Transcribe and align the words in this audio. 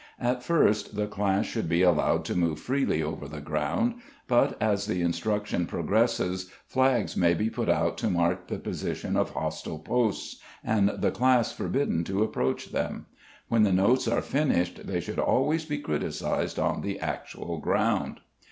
At 0.19 0.41
first 0.41 0.95
the 0.95 1.05
class 1.05 1.45
should 1.45 1.69
be 1.69 1.83
allowed 1.83 2.25
to 2.25 2.35
move 2.35 2.59
freely 2.59 3.03
over 3.03 3.27
the 3.27 3.39
ground; 3.39 3.97
but, 4.27 4.59
as 4.59 4.87
the 4.87 5.03
instruction 5.03 5.67
progresses, 5.67 6.49
flags 6.65 7.15
may 7.15 7.35
be 7.35 7.51
put 7.51 7.69
out 7.69 7.99
to 7.99 8.09
mark 8.09 8.47
the 8.47 8.57
position 8.57 9.15
of 9.15 9.29
hostile 9.29 9.77
posts 9.77 10.41
and 10.63 10.89
the 10.89 11.11
class 11.11 11.51
forbidden 11.51 12.03
to 12.05 12.23
approach 12.23 12.71
them. 12.71 13.05
When 13.47 13.61
the 13.61 13.71
notes 13.71 14.07
are 14.07 14.21
finished 14.23 14.87
they 14.87 15.01
should 15.01 15.19
always 15.19 15.65
be 15.65 15.77
criticised 15.77 16.57
on 16.57 16.81
the 16.81 16.99
actual 16.99 17.59
ground. 17.59 18.21